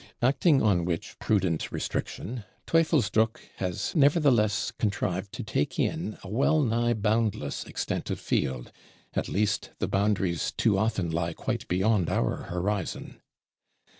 [0.23, 6.95] Acting on which prudent restriction, Teufelsdröckh has nevertheless contrived to take in a well nigh
[6.95, 8.71] boundless extent of field;
[9.13, 13.21] at least, the boundaries too often lie quite beyond our horizon.